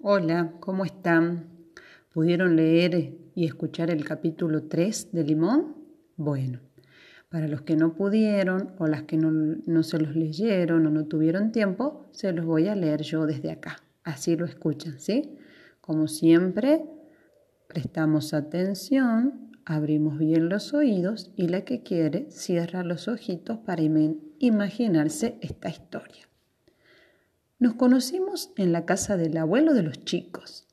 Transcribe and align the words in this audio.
Hola, 0.00 0.52
¿cómo 0.60 0.84
están? 0.84 1.48
¿Pudieron 2.14 2.54
leer 2.54 3.18
y 3.34 3.46
escuchar 3.46 3.90
el 3.90 4.04
capítulo 4.04 4.62
3 4.62 5.08
de 5.10 5.24
Limón? 5.24 5.74
Bueno, 6.16 6.60
para 7.28 7.48
los 7.48 7.62
que 7.62 7.74
no 7.74 7.96
pudieron 7.96 8.76
o 8.78 8.86
las 8.86 9.02
que 9.02 9.16
no, 9.16 9.32
no, 9.32 9.82
se 9.82 9.98
los 9.98 10.14
leyeron 10.14 10.86
o 10.86 10.90
no 10.90 11.06
tuvieron 11.06 11.50
tiempo, 11.50 12.06
se 12.12 12.32
los 12.32 12.46
voy 12.46 12.68
a 12.68 12.76
leer 12.76 13.02
yo 13.02 13.26
desde 13.26 13.50
acá. 13.50 13.82
Así 14.04 14.36
lo 14.36 14.46
escuchan, 14.46 15.00
¿sí? 15.00 15.36
Como 15.80 16.06
siempre, 16.06 16.84
prestamos 17.66 18.34
atención, 18.34 19.50
abrimos 19.64 20.16
bien 20.16 20.48
los 20.48 20.74
oídos 20.74 21.32
y 21.34 21.48
la 21.48 21.62
que 21.62 21.82
quiere 21.82 22.30
cierra 22.30 22.84
los 22.84 23.08
ojitos 23.08 23.58
para 23.58 23.82
imaginarse 24.38 25.38
esta 25.40 25.68
historia. 25.68 26.28
Nos 27.60 27.74
conocimos 27.74 28.52
en 28.56 28.72
la 28.72 28.84
casa 28.84 29.16
del 29.16 29.36
abuelo 29.36 29.74
de 29.74 29.82
los 29.82 30.04
chicos. 30.04 30.68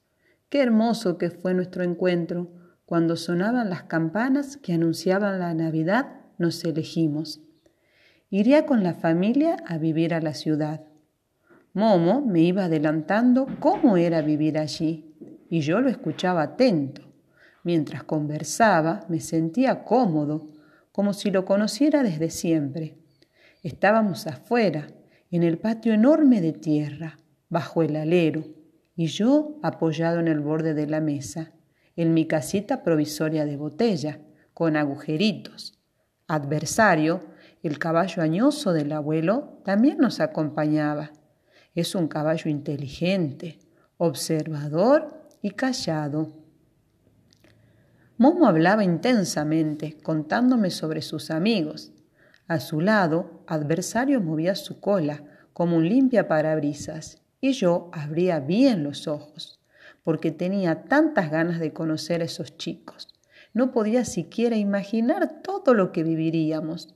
Qué 0.50 0.62
hermoso 0.62 1.18
que 1.18 1.32
fue 1.32 1.56
nuestro 1.56 1.84
encuentro. 1.84 2.52
Cuando 2.86 3.16
sonaban 3.16 3.72
las 3.72 3.84
campanas 3.84 4.58
que 4.58 4.74
anunciaban 4.74 5.40
la 5.40 5.56
Navidad, 5.56 6.22
nos 6.38 6.64
elegimos. 6.64 7.42
Iría 8.30 8.68
con 8.68 8.84
la 8.84 8.94
familia 8.94 9.58
a 9.66 9.80
vivir 9.80 10.14
a 10.14 10.22
la 10.22 10.36
ciudad. 10.36 10.84
Momo 11.74 12.22
me 12.22 12.42
iba 12.42 12.66
adelantando 12.66 13.48
cómo 13.60 13.98
era 13.98 14.22
vivir 14.22 14.60
allí, 14.60 15.16
y 15.50 15.62
yo 15.62 15.82
lo 15.82 15.90
escuchaba 15.90 16.44
atento. 16.44 17.02
Mientras 17.64 18.04
conversaba, 18.04 19.06
me 19.10 19.22
sentía 19.22 19.84
cómodo, 19.84 20.50
como 20.92 21.14
si 21.14 21.32
lo 21.32 21.46
conociera 21.46 22.04
desde 22.04 22.30
siempre. 22.30 23.00
Estábamos 23.64 24.28
afuera, 24.28 24.88
en 25.36 25.44
el 25.44 25.58
patio 25.58 25.94
enorme 25.94 26.40
de 26.40 26.54
tierra, 26.54 27.18
bajo 27.50 27.84
el 27.84 27.98
alero, 27.98 28.46
y 28.96 29.08
yo 29.08 29.60
apoyado 29.64 30.22
en 30.22 30.30
el 30.30 30.40
borde 30.40 30.74
de 30.74 30.88
la 30.88 31.02
mesa, 31.02 31.52
en 31.98 32.14
mi 32.14 32.26
casita 32.26 32.84
provisoria 32.84 33.44
de 33.46 33.58
botella, 33.58 34.22
con 34.54 34.78
agujeritos. 34.78 35.78
Adversario, 36.28 37.20
el 37.64 37.80
caballo 37.80 38.24
añoso 38.24 38.72
del 38.72 38.94
abuelo, 38.94 39.62
también 39.66 39.98
nos 39.98 40.22
acompañaba. 40.22 41.12
Es 41.74 41.96
un 41.96 42.08
caballo 42.08 42.50
inteligente, 42.50 43.60
observador 43.98 45.28
y 45.42 45.52
callado. 45.52 46.32
Momo 48.18 48.48
hablaba 48.48 48.86
intensamente, 48.86 49.98
contándome 50.02 50.70
sobre 50.70 51.02
sus 51.02 51.30
amigos, 51.30 51.92
a 52.48 52.60
su 52.60 52.80
lado, 52.82 53.44
adversario 53.48 54.22
movía 54.22 54.56
su 54.56 54.80
cola 54.80 55.24
como 55.54 55.78
un 55.78 55.90
limpia 55.90 56.28
parabrisas 56.28 57.22
y 57.42 57.54
yo 57.54 57.90
abría 57.94 58.40
bien 58.40 58.84
los 58.84 59.08
ojos, 59.08 59.60
porque 60.04 60.32
tenía 60.32 60.84
tantas 60.84 61.32
ganas 61.32 61.60
de 61.60 61.74
conocer 61.74 62.22
a 62.22 62.26
esos 62.26 62.58
chicos. 62.58 63.08
No 63.54 63.72
podía 63.72 64.06
siquiera 64.06 64.58
imaginar 64.58 65.42
todo 65.42 65.74
lo 65.74 65.92
que 65.92 66.04
viviríamos. 66.04 66.94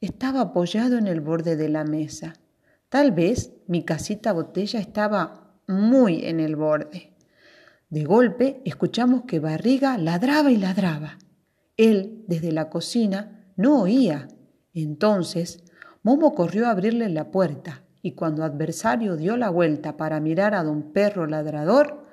Estaba 0.00 0.40
apoyado 0.40 0.96
en 0.96 1.06
el 1.06 1.20
borde 1.20 1.56
de 1.56 1.68
la 1.68 1.84
mesa. 1.84 2.32
Tal 2.88 3.12
vez 3.12 3.52
mi 3.66 3.84
casita 3.84 4.32
botella 4.32 4.80
estaba 4.80 5.54
muy 5.68 6.24
en 6.24 6.40
el 6.40 6.56
borde. 6.56 7.12
De 7.90 8.04
golpe 8.04 8.62
escuchamos 8.64 9.22
que 9.22 9.40
Barriga 9.40 9.98
ladraba 9.98 10.50
y 10.50 10.56
ladraba. 10.56 11.18
Él, 11.76 12.24
desde 12.26 12.50
la 12.50 12.70
cocina, 12.70 13.52
no 13.56 13.82
oía 13.82 14.28
entonces 14.74 15.64
Momo 16.02 16.34
corrió 16.34 16.66
a 16.66 16.70
abrirle 16.70 17.08
la 17.08 17.30
puerta 17.30 17.82
y 18.02 18.12
cuando 18.12 18.44
adversario 18.44 19.16
dio 19.16 19.36
la 19.36 19.50
vuelta 19.50 19.96
para 19.96 20.20
mirar 20.20 20.54
a 20.54 20.62
don 20.62 20.92
perro 20.92 21.26
ladrador, 21.26 22.06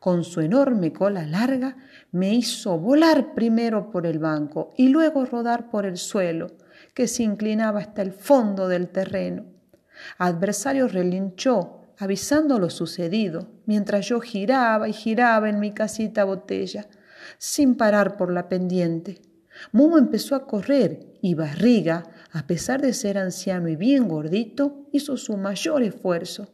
con 0.00 0.24
su 0.24 0.40
enorme 0.40 0.92
cola 0.92 1.26
larga, 1.26 1.76
me 2.12 2.34
hizo 2.34 2.78
volar 2.78 3.34
primero 3.34 3.90
por 3.90 4.06
el 4.06 4.18
banco 4.18 4.72
y 4.76 4.88
luego 4.88 5.24
rodar 5.24 5.70
por 5.70 5.86
el 5.86 5.96
suelo, 5.96 6.48
que 6.94 7.08
se 7.08 7.22
inclinaba 7.22 7.80
hasta 7.80 8.02
el 8.02 8.12
fondo 8.12 8.68
del 8.68 8.88
terreno. 8.88 9.46
Adversario 10.18 10.88
relinchó, 10.88 11.82
avisando 11.98 12.58
lo 12.58 12.70
sucedido, 12.70 13.48
mientras 13.66 14.06
yo 14.06 14.20
giraba 14.20 14.88
y 14.88 14.92
giraba 14.92 15.48
en 15.48 15.58
mi 15.58 15.72
casita 15.72 16.24
botella, 16.24 16.86
sin 17.38 17.76
parar 17.76 18.16
por 18.16 18.32
la 18.32 18.48
pendiente. 18.48 19.20
Momo 19.72 19.98
empezó 19.98 20.34
a 20.34 20.46
correr 20.46 21.14
y 21.20 21.34
Barriga, 21.34 22.04
a 22.32 22.46
pesar 22.46 22.80
de 22.80 22.92
ser 22.92 23.18
anciano 23.18 23.68
y 23.68 23.76
bien 23.76 24.08
gordito, 24.08 24.86
hizo 24.92 25.16
su 25.16 25.36
mayor 25.36 25.82
esfuerzo. 25.82 26.48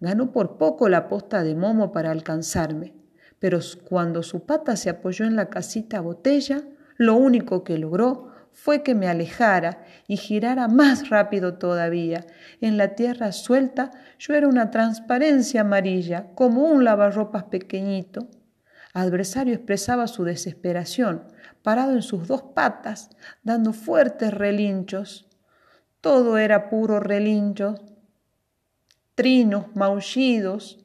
Ganó 0.00 0.32
por 0.32 0.58
poco 0.58 0.88
la 0.88 1.08
posta 1.08 1.42
de 1.42 1.54
Momo 1.54 1.92
para 1.92 2.10
alcanzarme, 2.10 2.94
pero 3.38 3.60
cuando 3.84 4.22
su 4.22 4.44
pata 4.46 4.76
se 4.76 4.90
apoyó 4.90 5.24
en 5.24 5.36
la 5.36 5.50
casita 5.50 6.00
botella, 6.00 6.62
lo 6.96 7.14
único 7.14 7.64
que 7.64 7.78
logró 7.78 8.28
fue 8.52 8.82
que 8.82 8.96
me 8.96 9.06
alejara 9.06 9.84
y 10.08 10.16
girara 10.16 10.66
más 10.66 11.10
rápido 11.10 11.54
todavía. 11.54 12.26
En 12.60 12.76
la 12.76 12.96
tierra 12.96 13.30
suelta 13.30 13.92
yo 14.18 14.34
era 14.34 14.48
una 14.48 14.72
transparencia 14.72 15.60
amarilla, 15.60 16.32
como 16.34 16.64
un 16.64 16.82
lavarropas 16.82 17.44
pequeñito. 17.44 18.28
Adversario 18.94 19.54
expresaba 19.54 20.08
su 20.08 20.24
desesperación, 20.24 21.22
parado 21.68 21.92
en 21.92 22.00
sus 22.00 22.26
dos 22.26 22.40
patas, 22.54 23.10
dando 23.42 23.74
fuertes 23.74 24.32
relinchos. 24.32 25.28
Todo 26.00 26.38
era 26.38 26.70
puro 26.70 26.98
relincho, 26.98 27.74
trinos, 29.14 29.66
maullidos 29.76 30.78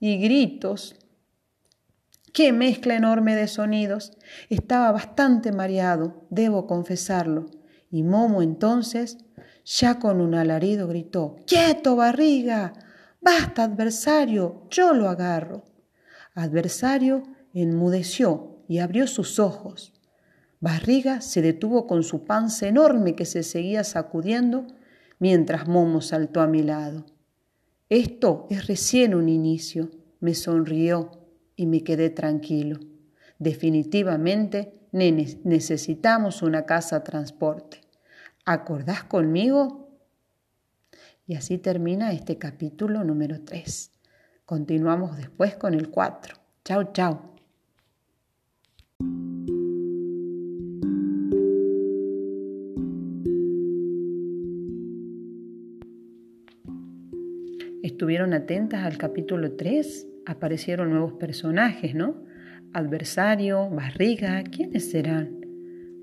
y 0.00 0.18
gritos. 0.18 0.96
¡Qué 2.32 2.52
mezcla 2.52 2.96
enorme 2.96 3.36
de 3.36 3.46
sonidos! 3.46 4.18
Estaba 4.48 4.90
bastante 4.90 5.52
mareado, 5.52 6.26
debo 6.30 6.66
confesarlo. 6.66 7.46
Y 7.88 8.02
Momo 8.02 8.42
entonces, 8.42 9.18
ya 9.64 10.00
con 10.00 10.20
un 10.20 10.34
alarido, 10.34 10.88
gritó, 10.88 11.36
¡Quieto, 11.46 11.94
barriga! 11.94 12.72
¡Basta, 13.20 13.62
adversario! 13.62 14.66
Yo 14.68 14.94
lo 14.94 15.08
agarro. 15.08 15.62
Adversario 16.34 17.22
enmudeció 17.54 18.64
y 18.66 18.80
abrió 18.80 19.06
sus 19.06 19.38
ojos. 19.38 19.92
Barriga 20.60 21.20
se 21.20 21.40
detuvo 21.42 21.86
con 21.86 22.02
su 22.02 22.24
panza 22.24 22.66
enorme 22.66 23.14
que 23.14 23.24
se 23.24 23.42
seguía 23.42 23.84
sacudiendo 23.84 24.66
mientras 25.18 25.68
Momo 25.68 26.00
saltó 26.00 26.40
a 26.40 26.46
mi 26.46 26.62
lado. 26.62 27.06
Esto 27.88 28.46
es 28.50 28.66
recién 28.66 29.14
un 29.14 29.28
inicio, 29.28 29.90
me 30.20 30.34
sonrió 30.34 31.10
y 31.56 31.66
me 31.66 31.82
quedé 31.82 32.10
tranquilo. 32.10 32.80
Definitivamente 33.38 34.74
necesitamos 34.92 36.42
una 36.42 36.66
casa 36.66 37.04
transporte. 37.04 37.80
¿Acordás 38.44 39.04
conmigo? 39.04 39.88
Y 41.26 41.34
así 41.34 41.58
termina 41.58 42.12
este 42.12 42.38
capítulo 42.38 43.04
número 43.04 43.42
3. 43.42 43.92
Continuamos 44.44 45.16
después 45.16 45.56
con 45.56 45.74
el 45.74 45.90
4. 45.90 46.34
Chao, 46.64 46.92
chao. 46.92 47.37
Estuvieron 57.82 58.34
atentas 58.34 58.84
al 58.84 58.98
capítulo 58.98 59.52
3, 59.52 60.06
aparecieron 60.26 60.90
nuevos 60.90 61.14
personajes, 61.14 61.94
¿no? 61.94 62.22
Adversario, 62.72 63.68
barriga, 63.70 64.42
¿quiénes 64.44 64.90
serán? 64.90 65.38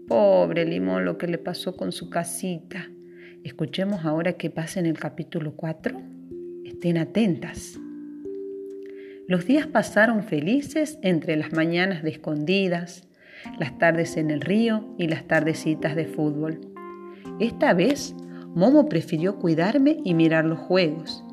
Pobre 0.08 0.66
Limón, 0.66 1.06
lo 1.06 1.18
que 1.18 1.28
le 1.28 1.38
pasó 1.38 1.76
con 1.76 1.92
su 1.92 2.10
casita. 2.10 2.90
Escuchemos 3.44 4.06
ahora 4.06 4.34
qué 4.34 4.50
pasa 4.50 4.80
en 4.80 4.86
el 4.86 4.98
capítulo 4.98 5.56
4. 5.56 6.02
Estén 6.66 6.98
atentas. 6.98 7.80
Los 9.28 9.46
días 9.46 9.68
pasaron 9.68 10.24
felices 10.24 11.00
entre 11.02 11.36
las 11.36 11.52
mañanas 11.52 12.04
de 12.04 12.12
escondidas, 12.12 13.08
las 13.60 13.78
tardes 13.78 14.18
en 14.18 14.32
el 14.32 14.42
río 14.42 14.96
y 14.98 15.08
las 15.08 15.28
tardecitas 15.28 15.96
de 15.96 16.06
fútbol. 16.06 16.62
Esta 17.40 17.74
vez, 17.74 18.16
Momo 18.56 18.88
prefirió 18.88 19.38
cuidarme 19.38 19.98
y 20.04 20.14
mirar 20.14 20.46
los 20.46 20.60
juegos 20.60 21.25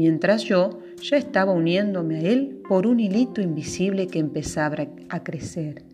mientras 0.00 0.44
yo 0.44 0.78
ya 1.02 1.18
estaba 1.18 1.52
uniéndome 1.52 2.16
a 2.16 2.22
él 2.22 2.62
por 2.66 2.86
un 2.86 3.00
hilito 3.00 3.42
invisible 3.42 4.06
que 4.06 4.18
empezaba 4.18 4.86
a 5.10 5.22
crecer, 5.22 5.84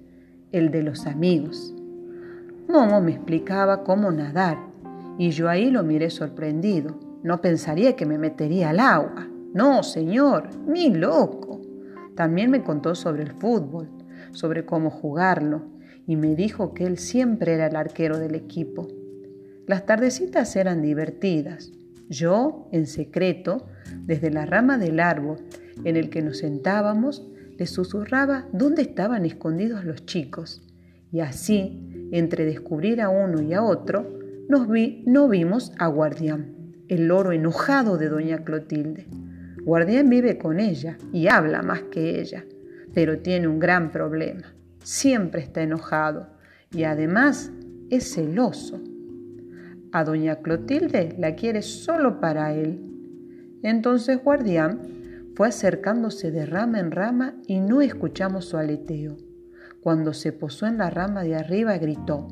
el 0.52 0.70
de 0.70 0.84
los 0.84 1.08
amigos. 1.08 1.74
Momo 2.68 3.00
me 3.00 3.10
explicaba 3.10 3.82
cómo 3.82 4.12
nadar 4.12 4.58
y 5.18 5.30
yo 5.30 5.48
ahí 5.48 5.72
lo 5.72 5.82
miré 5.82 6.10
sorprendido. 6.10 7.00
No 7.24 7.40
pensaría 7.40 7.96
que 7.96 8.06
me 8.06 8.16
metería 8.16 8.70
al 8.70 8.78
agua. 8.78 9.26
No, 9.52 9.82
señor, 9.82 10.50
ni 10.68 10.88
loco. 10.90 11.60
También 12.14 12.52
me 12.52 12.62
contó 12.62 12.94
sobre 12.94 13.24
el 13.24 13.32
fútbol, 13.32 13.88
sobre 14.30 14.64
cómo 14.64 14.88
jugarlo, 14.88 15.62
y 16.06 16.14
me 16.14 16.36
dijo 16.36 16.74
que 16.74 16.86
él 16.86 16.98
siempre 16.98 17.54
era 17.54 17.66
el 17.66 17.74
arquero 17.74 18.18
del 18.18 18.36
equipo. 18.36 18.86
Las 19.66 19.84
tardecitas 19.84 20.54
eran 20.54 20.80
divertidas. 20.80 21.72
Yo, 22.08 22.68
en 22.72 22.86
secreto, 22.86 23.66
desde 24.04 24.30
la 24.30 24.46
rama 24.46 24.78
del 24.78 25.00
árbol, 25.00 25.38
en 25.84 25.96
el 25.96 26.10
que 26.10 26.22
nos 26.22 26.38
sentábamos, 26.38 27.26
le 27.58 27.66
susurraba 27.66 28.46
dónde 28.52 28.82
estaban 28.82 29.24
escondidos 29.24 29.84
los 29.84 30.04
chicos. 30.06 30.62
Y 31.10 31.20
así, 31.20 32.08
entre 32.12 32.44
descubrir 32.44 33.00
a 33.00 33.08
uno 33.08 33.42
y 33.42 33.54
a 33.54 33.62
otro, 33.62 34.18
nos 34.48 34.68
vi, 34.68 35.02
no 35.06 35.28
vimos 35.28 35.72
a 35.78 35.88
Guardián, 35.88 36.54
el 36.88 37.08
loro 37.08 37.32
enojado 37.32 37.98
de 37.98 38.08
doña 38.08 38.44
Clotilde. 38.44 39.06
Guardián 39.64 40.08
vive 40.08 40.38
con 40.38 40.60
ella 40.60 40.96
y 41.12 41.26
habla 41.26 41.62
más 41.62 41.82
que 41.82 42.20
ella, 42.20 42.44
pero 42.94 43.18
tiene 43.18 43.48
un 43.48 43.58
gran 43.58 43.90
problema. 43.90 44.54
Siempre 44.84 45.42
está 45.42 45.62
enojado 45.62 46.28
y 46.70 46.84
además 46.84 47.50
es 47.90 48.14
celoso. 48.14 48.80
A 49.96 50.04
doña 50.04 50.36
Clotilde 50.42 51.14
la 51.16 51.36
quiere 51.36 51.62
solo 51.62 52.20
para 52.20 52.52
él. 52.52 52.82
Entonces 53.62 54.22
Guardián 54.22 54.82
fue 55.34 55.48
acercándose 55.48 56.30
de 56.30 56.44
rama 56.44 56.80
en 56.80 56.90
rama 56.90 57.36
y 57.46 57.60
no 57.60 57.80
escuchamos 57.80 58.44
su 58.44 58.58
aleteo. 58.58 59.16
Cuando 59.80 60.12
se 60.12 60.34
posó 60.34 60.66
en 60.66 60.76
la 60.76 60.90
rama 60.90 61.22
de 61.22 61.36
arriba 61.36 61.78
gritó, 61.78 62.28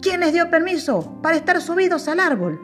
¿Quién 0.00 0.20
les 0.20 0.32
dio 0.32 0.48
permiso 0.48 1.20
para 1.22 1.36
estar 1.36 1.60
subidos 1.60 2.08
al 2.08 2.18
árbol? 2.18 2.58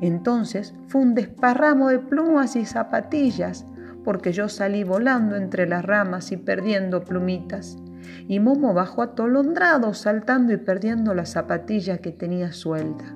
Entonces 0.00 0.72
fue 0.86 1.00
un 1.00 1.16
desparramo 1.16 1.88
de 1.88 1.98
plumas 1.98 2.54
y 2.54 2.66
zapatillas, 2.66 3.66
porque 4.04 4.30
yo 4.30 4.48
salí 4.48 4.84
volando 4.84 5.34
entre 5.34 5.66
las 5.66 5.84
ramas 5.84 6.30
y 6.30 6.36
perdiendo 6.36 7.02
plumitas. 7.02 7.78
Y 8.28 8.38
Momo 8.38 8.74
bajó 8.74 9.02
atolondrado, 9.02 9.92
saltando 9.92 10.52
y 10.52 10.56
perdiendo 10.56 11.14
la 11.14 11.26
zapatilla 11.26 11.98
que 11.98 12.12
tenía 12.12 12.52
suelta, 12.52 13.06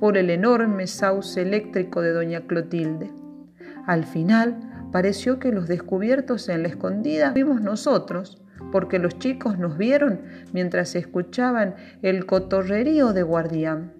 por 0.00 0.16
el 0.16 0.30
enorme 0.30 0.86
sauce 0.86 1.42
eléctrico 1.42 2.00
de 2.00 2.12
doña 2.12 2.40
Clotilde. 2.46 3.10
Al 3.86 4.04
final 4.04 4.88
pareció 4.90 5.38
que 5.38 5.52
los 5.52 5.68
descubiertos 5.68 6.48
en 6.48 6.62
la 6.62 6.68
escondida 6.68 7.32
fuimos 7.32 7.60
nosotros, 7.60 8.42
porque 8.72 8.98
los 8.98 9.18
chicos 9.18 9.58
nos 9.58 9.76
vieron 9.76 10.22
mientras 10.52 10.94
escuchaban 10.94 11.74
el 12.02 12.26
cotorrerío 12.26 13.12
de 13.12 13.22
Guardián. 13.22 13.92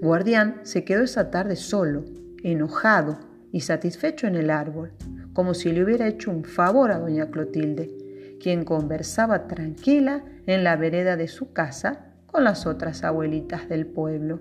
Guardián 0.00 0.60
se 0.62 0.84
quedó 0.84 1.02
esa 1.02 1.30
tarde 1.30 1.56
solo, 1.56 2.04
enojado 2.42 3.18
y 3.50 3.60
satisfecho 3.60 4.26
en 4.26 4.36
el 4.36 4.50
árbol, 4.50 4.92
como 5.32 5.54
si 5.54 5.72
le 5.72 5.84
hubiera 5.84 6.06
hecho 6.08 6.30
un 6.30 6.44
favor 6.44 6.92
a 6.92 6.98
doña 6.98 7.30
Clotilde, 7.30 8.36
quien 8.40 8.64
conversaba 8.64 9.46
tranquila 9.46 10.24
en 10.46 10.64
la 10.64 10.76
vereda 10.76 11.16
de 11.16 11.28
su 11.28 11.52
casa 11.52 12.06
con 12.26 12.44
las 12.44 12.66
otras 12.66 13.04
abuelitas 13.04 13.68
del 13.68 13.86
pueblo. 13.86 14.40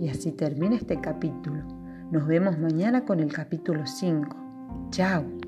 Y 0.00 0.08
así 0.08 0.32
termina 0.32 0.76
este 0.76 0.98
capítulo. 0.98 1.62
Nos 2.10 2.26
vemos 2.26 2.58
mañana 2.58 3.04
con 3.04 3.20
el 3.20 3.30
capítulo 3.30 3.86
5. 3.86 4.88
Chao. 4.90 5.39